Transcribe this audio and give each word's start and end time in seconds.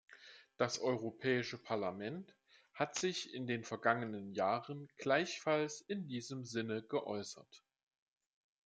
Das 0.57 0.79
Europäische 0.79 1.59
Parlament 1.59 2.33
hat 2.73 2.95
sich 2.97 3.35
in 3.35 3.45
den 3.45 3.63
vergangenen 3.63 4.31
Jahren 4.33 4.87
gleichfalls 4.97 5.79
in 5.81 6.07
diesem 6.07 6.43
Sinne 6.43 6.81
geäußert. 6.81 7.63